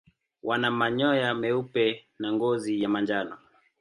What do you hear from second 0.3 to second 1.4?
Wana manyoya